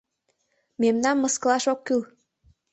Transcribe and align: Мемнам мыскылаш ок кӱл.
Мемнам 0.81 1.17
мыскылаш 1.21 1.63
ок 1.73 1.79
кӱл. 1.87 2.01